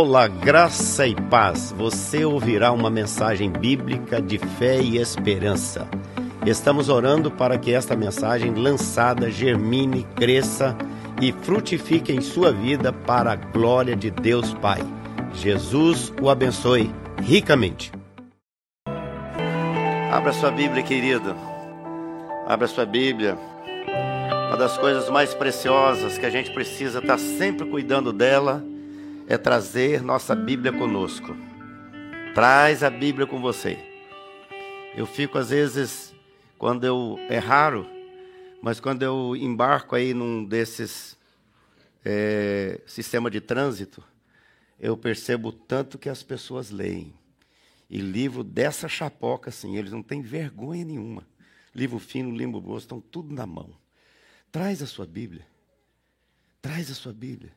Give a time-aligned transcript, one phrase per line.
[0.00, 1.74] Olá, graça e paz.
[1.76, 5.88] Você ouvirá uma mensagem bíblica de fé e esperança.
[6.46, 10.78] Estamos orando para que esta mensagem lançada germine, cresça
[11.20, 14.78] e frutifique em sua vida para a glória de Deus Pai.
[15.34, 17.90] Jesus o abençoe ricamente.
[20.12, 21.34] Abra sua Bíblia, querido.
[22.46, 23.36] Abra sua Bíblia.
[24.46, 28.64] Uma das coisas mais preciosas que a gente precisa estar sempre cuidando dela
[29.28, 31.36] é trazer nossa Bíblia conosco.
[32.34, 33.78] Traz a Bíblia com você.
[34.96, 36.14] Eu fico às vezes
[36.56, 37.86] quando eu é raro,
[38.62, 41.14] mas quando eu embarco aí num desses
[42.02, 44.02] é, sistema de trânsito,
[44.80, 47.12] eu percebo tanto que as pessoas leem.
[47.90, 51.26] E livro dessa chapoca, assim, eles não têm vergonha nenhuma.
[51.74, 53.76] Livro fino, livro grosso, estão tudo na mão.
[54.50, 55.46] Traz a sua Bíblia.
[56.62, 57.52] Traz a sua Bíblia.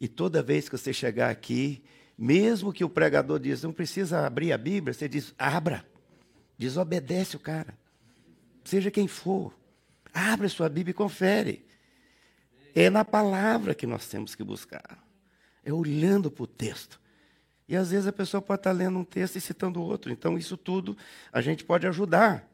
[0.00, 1.82] E toda vez que você chegar aqui,
[2.16, 5.84] mesmo que o pregador diz, não precisa abrir a Bíblia, você diz, abra.
[6.56, 7.78] Desobedece o cara.
[8.64, 9.54] Seja quem for.
[10.12, 11.64] Abra a sua Bíblia e confere.
[12.74, 15.02] É na palavra que nós temos que buscar.
[15.64, 17.00] É olhando para o texto.
[17.68, 20.10] E às vezes a pessoa pode estar lendo um texto e citando outro.
[20.10, 20.96] Então, isso tudo
[21.32, 22.48] a gente pode ajudar.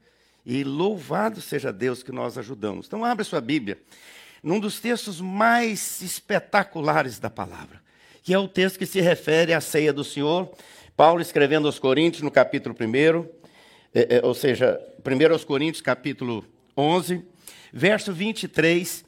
[0.44, 2.86] E louvado seja Deus que nós ajudamos.
[2.86, 3.80] Então, abra sua Bíblia
[4.44, 7.80] num dos textos mais espetaculares da palavra,
[8.22, 10.52] que é o texto que se refere à ceia do Senhor.
[10.94, 13.26] Paulo escrevendo aos Coríntios, no capítulo 1,
[13.94, 16.44] é, é, ou seja, 1 aos Coríntios, capítulo
[16.76, 17.24] 11,
[17.72, 19.04] verso 23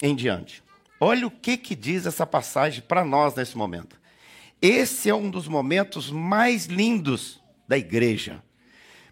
[0.00, 0.62] em diante.
[1.00, 3.98] Olha o que, que diz essa passagem para nós nesse momento.
[4.62, 8.40] Esse é um dos momentos mais lindos da igreja,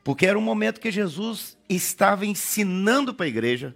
[0.05, 3.75] porque era um momento que Jesus estava ensinando para a igreja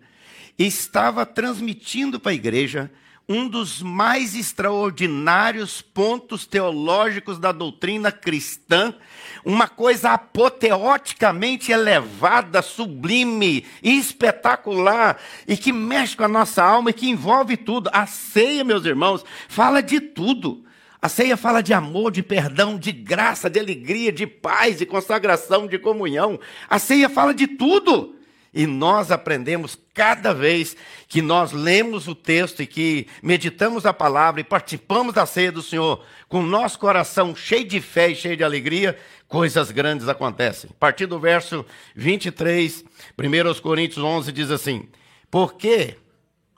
[0.58, 2.90] estava transmitindo para a igreja
[3.28, 8.94] um dos mais extraordinários pontos teológicos da doutrina cristã,
[9.44, 17.08] uma coisa apoteoticamente elevada, sublime, espetacular e que mexe com a nossa alma e que
[17.08, 17.88] envolve tudo.
[17.92, 20.64] A ceia, meus irmãos, fala de tudo.
[21.00, 25.66] A ceia fala de amor, de perdão, de graça, de alegria, de paz, de consagração,
[25.66, 26.38] de comunhão.
[26.68, 28.14] A ceia fala de tudo.
[28.54, 30.76] E nós aprendemos cada vez
[31.08, 35.62] que nós lemos o texto e que meditamos a palavra e participamos da ceia do
[35.62, 40.68] Senhor com o nosso coração cheio de fé e cheio de alegria, coisas grandes acontecem.
[40.70, 41.64] A partir do verso
[41.96, 42.84] 23,
[43.18, 44.86] 1 Coríntios 11 diz assim:
[45.30, 45.96] Porque,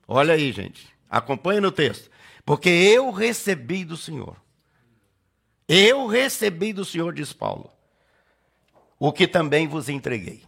[0.08, 2.10] olha aí, gente, acompanha no texto.
[2.44, 4.36] Porque eu recebi do Senhor.
[5.68, 7.70] Eu recebi do Senhor, diz Paulo,
[8.98, 10.42] o que também vos entreguei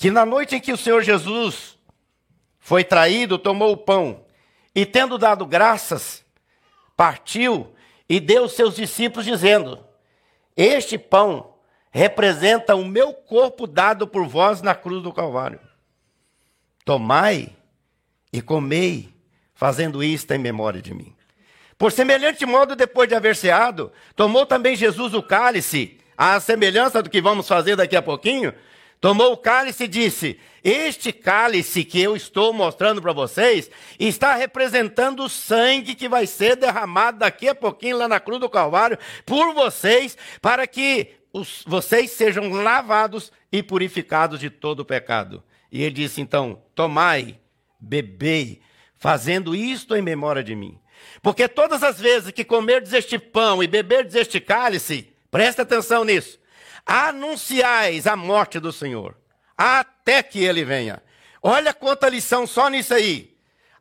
[0.00, 1.76] que na noite em que o Senhor Jesus
[2.58, 4.24] foi traído, tomou o pão
[4.74, 6.24] e, tendo dado graças,
[6.96, 7.74] partiu
[8.08, 9.78] e deu aos seus discípulos, dizendo:
[10.56, 11.52] Este pão
[11.90, 15.60] representa o meu corpo dado por vós na cruz do Calvário.
[16.82, 17.54] Tomai
[18.32, 19.12] e comei,
[19.52, 21.14] fazendo isto em memória de mim.
[21.76, 27.10] Por semelhante modo, depois de haver ceado, tomou também Jesus o cálice, à semelhança do
[27.10, 28.54] que vamos fazer daqui a pouquinho,
[29.00, 35.24] tomou o cálice e disse: Este cálice que eu estou mostrando para vocês está representando
[35.24, 39.54] o sangue que vai ser derramado daqui a pouquinho lá na cruz do Calvário por
[39.54, 45.42] vocês, para que os, vocês sejam lavados e purificados de todo o pecado.
[45.72, 47.38] E ele disse então: Tomai,
[47.80, 48.60] bebei,
[48.96, 50.78] fazendo isto em memória de mim.
[51.22, 56.39] Porque todas as vezes que comerdes este pão e beberdes este cálice, presta atenção nisso
[56.84, 59.16] anunciais a morte do Senhor,
[59.56, 61.02] até que ele venha.
[61.42, 63.34] Olha quanta lição só nisso aí.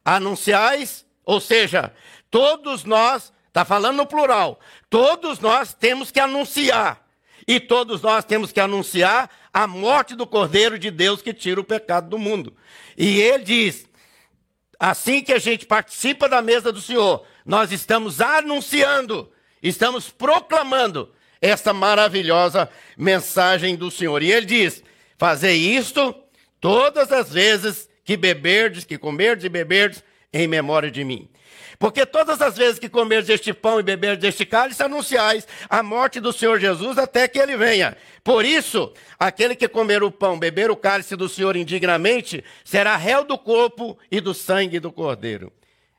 [0.04, 1.94] Anunciais, ou seja,
[2.32, 7.06] todos nós, está falando no plural, todos nós temos que anunciar.
[7.48, 11.64] E todos nós temos que anunciar a morte do Cordeiro de Deus que tira o
[11.64, 12.56] pecado do mundo.
[12.96, 13.90] E ele diz:
[14.80, 19.31] assim que a gente participa da mesa do Senhor, nós estamos anunciando,
[19.63, 24.21] estamos proclamando esta maravilhosa mensagem do Senhor.
[24.21, 24.83] E ele diz:
[25.18, 26.15] Fazei isto
[26.59, 30.03] todas as vezes que beberdes, que comerdes e beberdes,
[30.33, 31.30] em memória de mim.
[31.80, 36.19] Porque todas as vezes que comerdes este pão e beberdes este cálice, anunciais a morte
[36.19, 37.95] do Senhor Jesus até que ele venha.
[38.21, 43.24] Por isso, aquele que comer o pão, beber o cálice do Senhor indignamente, será réu
[43.24, 45.53] do corpo e do sangue do cordeiro.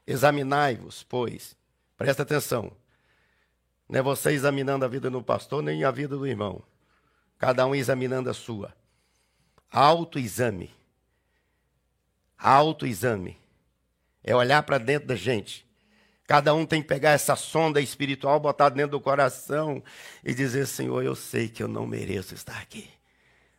[0.06, 1.56] Examinai-vos, pois,
[1.96, 2.70] presta atenção,
[3.90, 6.62] não é você examinando a vida do pastor, nem a vida do irmão.
[7.37, 8.72] Cada um examinando a sua.
[9.69, 10.70] Autoexame.
[12.38, 13.37] Autoexame.
[14.22, 15.66] É olhar para dentro da gente.
[16.25, 19.82] Cada um tem que pegar essa sonda espiritual, botar dentro do coração
[20.25, 22.88] e dizer: Senhor, eu sei que eu não mereço estar aqui,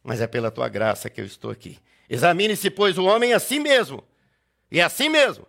[0.02, 1.78] mas é pela tua graça que eu estou aqui.
[2.10, 4.02] Examine-se, pois, o homem assim mesmo,
[4.72, 5.46] e assim mesmo.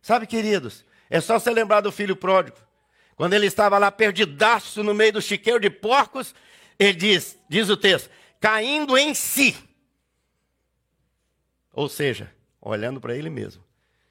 [0.00, 2.58] Sabe, queridos, é só você lembrar do filho pródigo.
[3.16, 6.34] Quando ele estava lá perdidaço no meio do chiqueiro de porcos,
[6.78, 8.10] ele diz, diz o texto,
[8.40, 9.56] caindo em si.
[11.72, 13.64] Ou seja, olhando para ele mesmo.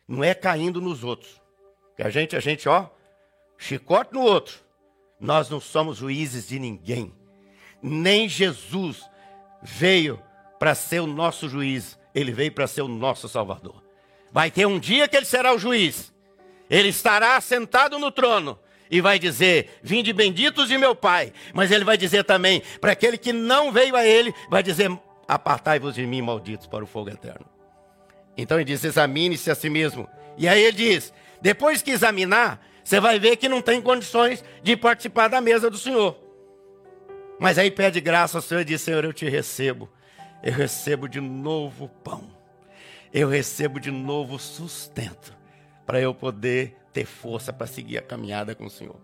[0.07, 1.41] Não é caindo nos outros.
[1.95, 2.89] Que a gente, a gente, ó,
[3.57, 4.59] chicote no outro.
[5.19, 7.13] Nós não somos juízes de ninguém.
[7.81, 9.03] Nem Jesus
[9.61, 10.21] veio
[10.59, 13.83] para ser o nosso juiz, ele veio para ser o nosso salvador.
[14.31, 16.13] Vai ter um dia que ele será o juiz.
[16.69, 18.59] Ele estará sentado no trono
[18.91, 21.31] e vai dizer: Vinde benditos de meu Pai.
[21.53, 24.91] Mas ele vai dizer também, para aquele que não veio a ele, vai dizer:
[25.27, 27.45] Apartai-vos de mim, malditos, para o fogo eterno.
[28.37, 30.07] Então ele diz: Examine-se a si mesmo.
[30.37, 34.77] E aí ele diz: depois que examinar, você vai ver que não tem condições de
[34.77, 36.15] participar da mesa do Senhor.
[37.39, 39.89] Mas aí pede graça ao Senhor e diz: Senhor, eu te recebo.
[40.43, 42.29] Eu recebo de novo pão.
[43.13, 45.35] Eu recebo de novo sustento
[45.85, 48.95] para eu poder ter força para seguir a caminhada com o Senhor.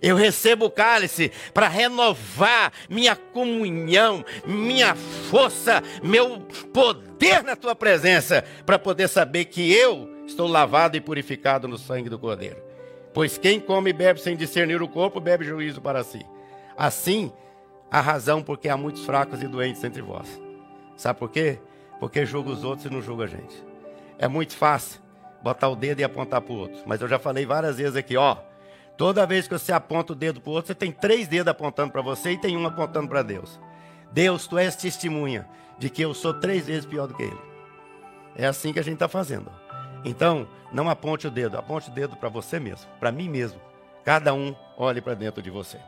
[0.00, 6.40] Eu recebo o cálice para renovar minha comunhão, minha força, meu
[6.72, 12.10] poder na tua presença, para poder saber que eu estou lavado e purificado no sangue
[12.10, 12.62] do Cordeiro.
[13.14, 16.20] Pois quem come e bebe sem discernir o corpo, bebe juízo para si.
[16.76, 17.32] Assim,
[17.90, 20.28] a razão porque há muitos fracos e doentes entre vós.
[20.96, 21.58] Sabe por quê?
[21.98, 23.64] Porque julga os outros e não julga a gente.
[24.18, 25.05] É muito fácil
[25.42, 26.78] botar o dedo e apontar para o outro.
[26.86, 28.36] Mas eu já falei várias vezes aqui, ó.
[28.96, 31.92] Toda vez que você aponta o dedo para o outro, você tem três dedos apontando
[31.92, 33.60] para você e tem um apontando para Deus.
[34.12, 35.46] Deus, tu és testemunha
[35.78, 37.40] de que eu sou três vezes pior do que ele.
[38.34, 39.50] É assim que a gente está fazendo.
[40.04, 43.60] Então, não aponte o dedo, aponte o dedo para você mesmo, para mim mesmo.
[44.04, 45.78] Cada um olhe para dentro de você.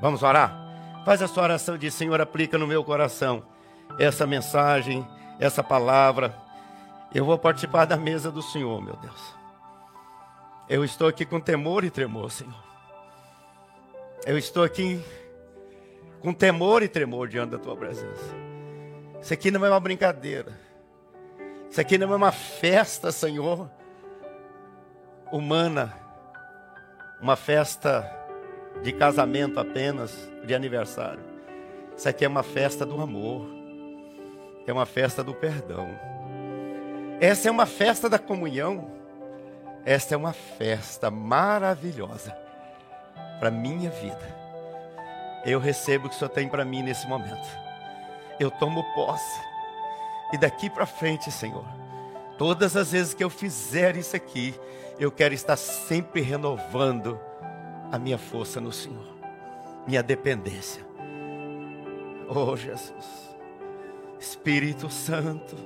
[0.00, 0.56] Vamos orar?
[1.04, 3.42] Faz a sua oração de Senhor, aplica no meu coração
[3.98, 5.06] essa mensagem,
[5.40, 6.34] essa palavra.
[7.14, 9.34] Eu vou participar da mesa do Senhor, meu Deus.
[10.68, 12.62] Eu estou aqui com temor e tremor, Senhor.
[14.26, 15.02] Eu estou aqui
[16.20, 18.34] com temor e tremor diante da tua presença.
[19.22, 20.52] Isso aqui não é uma brincadeira.
[21.70, 23.70] Isso aqui não é uma festa, Senhor,
[25.32, 25.94] humana,
[27.20, 28.10] uma festa
[28.82, 31.22] de casamento apenas, de aniversário.
[31.96, 33.46] Isso aqui é uma festa do amor,
[34.66, 35.88] é uma festa do perdão.
[37.20, 38.92] Essa é uma festa da comunhão.
[39.84, 42.36] Esta é uma festa maravilhosa
[43.40, 44.36] para minha vida.
[45.44, 47.48] Eu recebo o que o Senhor tem para mim nesse momento.
[48.38, 49.40] Eu tomo posse
[50.32, 51.64] e daqui para frente, Senhor,
[52.36, 54.54] todas as vezes que eu fizer isso aqui,
[54.98, 57.18] eu quero estar sempre renovando
[57.90, 59.06] a minha força no Senhor,
[59.86, 60.86] minha dependência.
[62.28, 63.34] Oh Jesus,
[64.20, 65.56] Espírito Santo,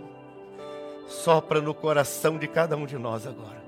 [1.12, 3.62] sopra no coração de cada um de nós agora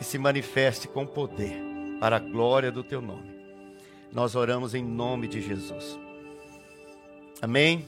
[0.00, 1.60] e se manifeste com poder
[2.00, 3.30] para a glória do teu nome.
[4.12, 5.98] Nós oramos em nome de Jesus.
[7.40, 7.84] Amém.